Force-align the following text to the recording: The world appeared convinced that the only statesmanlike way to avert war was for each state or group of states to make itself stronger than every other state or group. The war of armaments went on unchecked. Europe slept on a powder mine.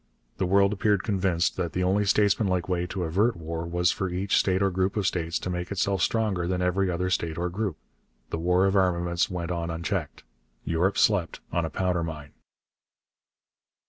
The 0.37 0.47
world 0.47 0.73
appeared 0.73 1.03
convinced 1.03 1.57
that 1.57 1.73
the 1.73 1.83
only 1.83 2.05
statesmanlike 2.05 2.67
way 2.67 2.87
to 2.87 3.03
avert 3.03 3.35
war 3.37 3.67
was 3.67 3.91
for 3.91 4.09
each 4.09 4.35
state 4.35 4.59
or 4.63 4.71
group 4.71 4.97
of 4.97 5.05
states 5.05 5.37
to 5.37 5.49
make 5.51 5.69
itself 5.71 6.01
stronger 6.01 6.47
than 6.47 6.59
every 6.59 6.89
other 6.89 7.11
state 7.11 7.37
or 7.37 7.49
group. 7.49 7.77
The 8.31 8.39
war 8.39 8.65
of 8.65 8.75
armaments 8.75 9.29
went 9.29 9.51
on 9.51 9.69
unchecked. 9.69 10.23
Europe 10.63 10.97
slept 10.97 11.39
on 11.51 11.65
a 11.65 11.69
powder 11.69 12.01
mine. 12.03 12.31